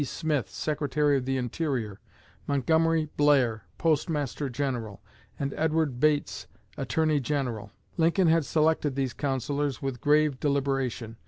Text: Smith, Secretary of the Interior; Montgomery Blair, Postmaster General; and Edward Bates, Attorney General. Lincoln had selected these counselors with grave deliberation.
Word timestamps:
Smith, 0.03 0.49
Secretary 0.49 1.15
of 1.15 1.25
the 1.25 1.37
Interior; 1.37 1.99
Montgomery 2.47 3.09
Blair, 3.17 3.65
Postmaster 3.77 4.49
General; 4.49 4.99
and 5.37 5.53
Edward 5.55 5.99
Bates, 5.99 6.47
Attorney 6.75 7.19
General. 7.19 7.69
Lincoln 7.97 8.27
had 8.27 8.43
selected 8.43 8.95
these 8.95 9.13
counselors 9.13 9.79
with 9.79 10.01
grave 10.01 10.39
deliberation. 10.39 11.17